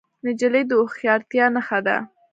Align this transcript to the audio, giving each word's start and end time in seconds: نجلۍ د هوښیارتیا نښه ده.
نجلۍ 0.25 0.63
د 0.67 0.71
هوښیارتیا 0.79 1.45
نښه 1.55 1.79
ده. 1.85 1.97